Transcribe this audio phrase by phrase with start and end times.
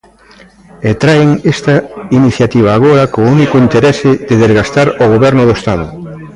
[0.89, 1.75] E traen esta
[2.19, 5.85] iniciativa agora co único interese de desgastar o Goberno do Estado.